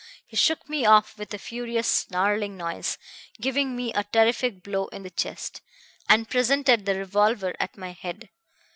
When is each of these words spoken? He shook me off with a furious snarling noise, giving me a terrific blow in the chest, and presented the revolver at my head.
He 0.25 0.35
shook 0.35 0.67
me 0.67 0.83
off 0.83 1.15
with 1.19 1.31
a 1.31 1.37
furious 1.37 1.87
snarling 1.87 2.57
noise, 2.57 2.97
giving 3.39 3.75
me 3.75 3.93
a 3.93 4.03
terrific 4.03 4.63
blow 4.63 4.87
in 4.87 5.03
the 5.03 5.11
chest, 5.11 5.61
and 6.09 6.27
presented 6.27 6.87
the 6.87 6.95
revolver 6.95 7.53
at 7.59 7.77
my 7.77 7.91
head. 7.91 8.31